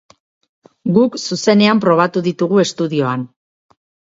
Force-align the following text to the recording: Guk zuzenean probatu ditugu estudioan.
Guk 0.95 1.17
zuzenean 1.27 1.81
probatu 1.85 2.25
ditugu 2.29 2.63
estudioan. 2.65 3.29